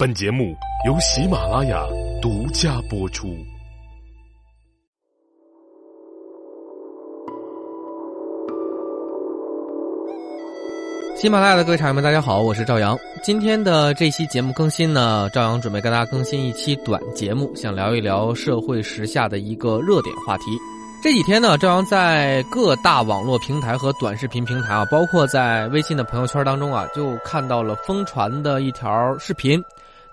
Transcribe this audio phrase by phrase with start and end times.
[0.00, 0.56] 本节目
[0.86, 1.84] 由喜马拉雅
[2.22, 3.36] 独家播出。
[11.14, 12.98] 喜马拉雅的各位茶友们，大家好，我是赵阳。
[13.22, 20.44] 今天的这期节目更新呢，赵阳准备跟大家更新一期短节目，想聊一聊社会时下的一个热点话题。
[21.02, 29.62] 这几天呢，赵阳在各大网络平台和短视频平台啊，包括在微信的朋友圈当中啊，就看到了疯传的一条视频，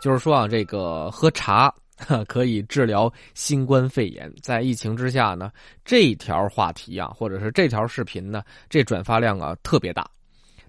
[0.02, 1.74] 就是说啊，这个喝茶
[2.28, 4.32] 可以治疗新冠肺炎。
[4.42, 5.52] 在疫情之下呢，
[5.84, 10.10] 这条话题啊，或者是这条视频呢，这转发量啊特别大。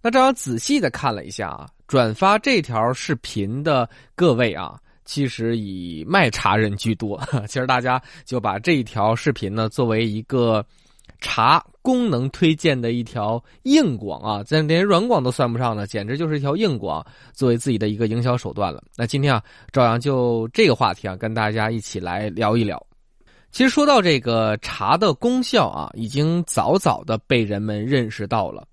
[0.01, 7.21] 那这样仔细的看了一下啊，转发这条视频的各位啊，其实以卖茶人居多。
[7.47, 10.65] 其实大家就把这一条视频呢作为一个
[11.21, 18.83] 茶功能推荐的一条硬广啊，咱连软广都算不上呢，简直就是一条硬广，作为自己的一个营销手段了。
[18.97, 19.43] 那今天啊，
[19.73, 22.81] 赵阳就这个话题啊，跟大家一起来聊一聊。
[23.51, 28.67] 其实说到这个茶的功效啊，已经早早的被人们认识到了。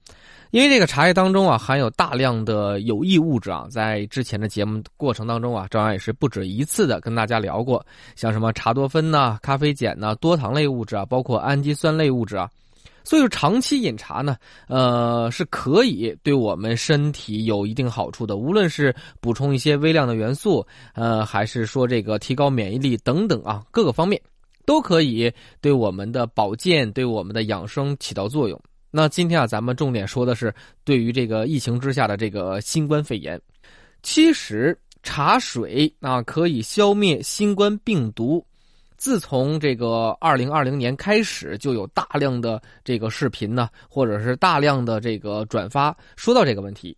[0.51, 12.49] 因为这个茶叶当中啊含有大量的有益物质啊，在之前的节目过程当中啊，赵阳也是不止一次的跟大家聊过，像什么茶多酚呐、咖啡碱呐、多糖类物质啊，包括氨基酸类物质啊，
[13.03, 24.21] 所以说长期饮茶呢，呃，是可以对我们身体有一定好处的，无论是补充一些微量的元素，呃，还是说这个提高免疫力等等啊，各个方面
[24.65, 28.59] 都可以对我们的保健、对我们的养生起到作用。
[28.97, 33.37] 那今天啊，咱们重点说的是对于这个疫情之下的这个新冠肺炎。
[34.03, 38.41] 其实茶水啊可以消灭新冠病毒。
[38.95, 46.97] 自从这个二零二零年开始，就有大量的这个视频呢，或者是大量的这个转发说到这个问题。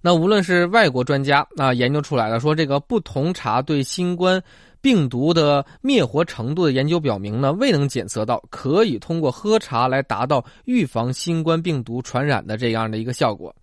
[0.00, 4.42] 那无论是外国专家啊研究出来的，说这个不同茶对新冠。
[4.84, 13.54] 病毒的灭活程度的研究表明呢，未能检测到可以通过喝茶来达到预防新冠病毒传染的这样的一个效果。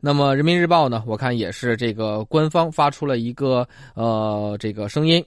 [0.00, 5.22] 那么，《人民日报》呢，我看也是这个官方发出了一个呃这个声音，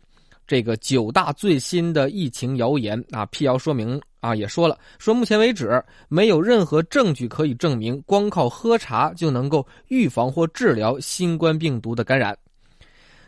[0.47, 12.35] 这个九大最新的疫情谣言啊辟谣说明啊也说了，说目前为止没有任何证据可以证明光靠喝茶就能够预防或治疗新冠病毒的感染。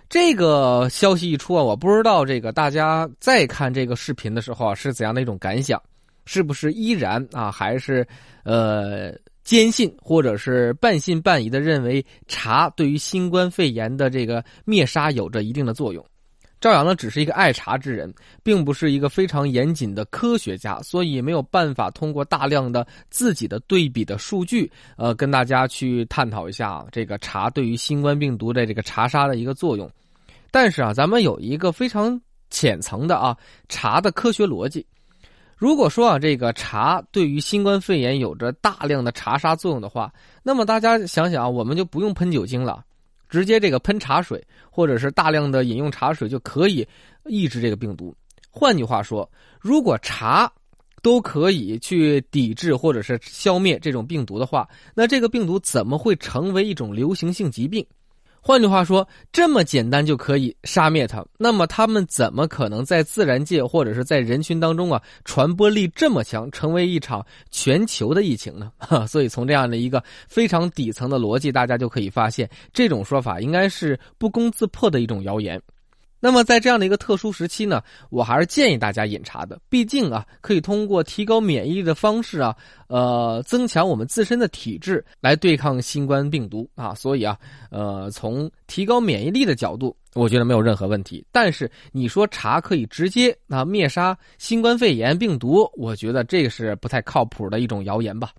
[0.10, 5.80] 这个消息一出啊，我不知道这个大家在看这个视频的时候啊是怎样的一种感想，
[6.26, 8.06] 是不是依然啊还是
[8.44, 16.04] 呃坚信或者是半信半疑的认为茶对于新冠肺炎的这个灭杀有着一定的作用？
[16.62, 29.90] 赵阳呢只是一个爱茶之人，并不是一个非常严谨的科学家，所以没有办法通过大量的自己的对比的数据，呃，跟大家去探讨一下这个茶对于新冠病毒的这个茶杀的一个作用。
[30.52, 33.38] 但是啊，咱们有一个非常浅层的啊
[33.70, 34.86] 茶的科学逻辑。
[35.56, 42.84] 如果说啊这个茶对于新冠肺炎有着大量的茶杀作用的话，那么大家想想啊，我们就不用喷酒精了。
[43.30, 46.86] 直接这个喷茶水，或者是大量的饮用茶水就可以
[47.26, 48.16] 抑制这个病毒。
[48.50, 49.30] 换句话说，
[49.62, 50.52] 如果茶
[51.02, 57.86] 都可以去抵制或者是消灭这种病毒的话，那这个病毒怎么会成为一种流行性疾病？
[58.50, 68.72] 换句话说，这么简单就可以杀灭它，那么他们怎么可能在自然界或者是在人群当中啊传播力这么强，成为一场全球的疫情呢？
[68.80, 75.62] 哈，所以从这样的一个非常底层的逻辑，大家就可以发现，这种说法应该是不攻自破的一种谣言。
[76.20, 79.60] 那么在这样的一个特殊时期呢，我还是建议大家饮茶的。
[79.70, 82.56] 毕竟啊，可以通过提高免疫力的方式啊，
[82.88, 86.94] 呃，增强我们自身的体质来对抗新冠病毒啊。
[86.94, 87.38] 所以啊，
[87.72, 91.26] 呃，从提高免疫力的角度，我觉得没有任何问题。
[91.32, 98.32] 但是你说茶可以直接啊灭杀新冠肺炎病毒，我觉得这个是不太靠谱的一种谣言吧。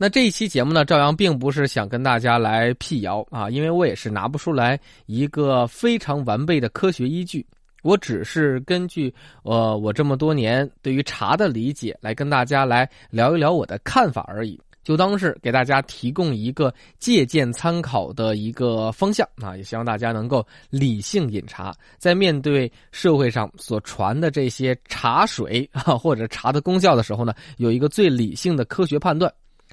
[0.00, 7.44] 那这一期节目呢，赵阳并不是想跟大家来辟谣啊，因为我也是拿不出来一个非常完备的科学依据，
[7.82, 9.12] 我只是根据
[9.42, 29.28] 呃我这么多年对于茶的理解来跟大家来聊一聊我的看法而已，就当是给大家提供一个借鉴参考的一个方向啊，也希望大家能够理性饮茶，在面对社会上所传的这些茶水啊或者茶的功效的时候呢，有一个最理性的科学判断。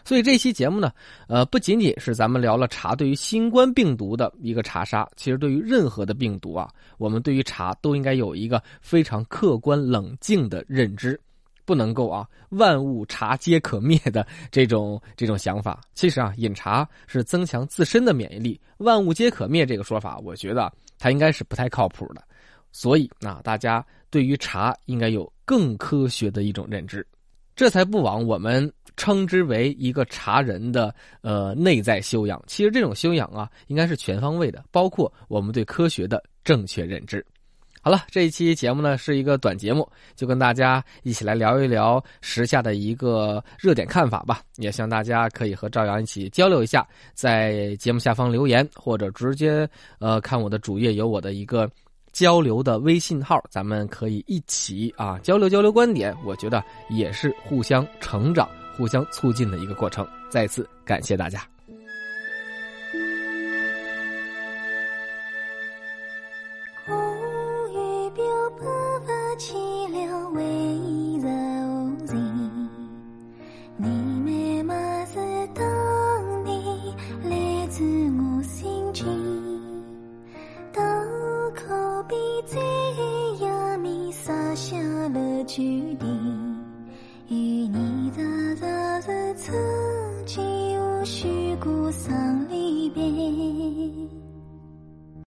[0.06, 0.92] 所以这期节目呢，
[1.28, 11.20] 呃，不仅仅是咱们聊了茶对于新冠病毒的一个茶杀，其实对于任何的病毒啊，我们对于茶都应该有一个非常客观冷静的认知。
[11.66, 15.82] 不能够啊万物茶皆可灭的这种这种想法。
[15.96, 22.22] 其实啊，饮茶是增强自身的免疫力，万物皆可灭这个说法，我觉得它应该是不太靠谱的。
[22.72, 27.04] 所以啊，大家对于茶应该有更科学的一种认知，
[27.56, 32.42] 这才不枉我们称之为一个茶人的呃内在修养。
[32.48, 37.26] 其实这种修养啊，应该是全方位的，包括我们对科学的正确认知。
[37.82, 44.42] 好了，这一期节目呢是一个短节目，就跟大家一起来聊一聊时下的一个热点看法吧。
[44.56, 46.84] 也希望大家可以和赵阳一起交流一下，
[47.14, 49.70] 在节目下方留言，或者直接
[50.00, 51.70] 呃看我的主页有我的一个
[52.12, 56.12] 交流的微信号，咱们可以一起啊交流交流观点。
[56.26, 60.08] 我觉得也是互相成长、互相促进的一个过程。
[60.30, 61.42] 再次感谢大家。
[91.06, 91.28] 是
[91.62, 93.45] 故丧离别。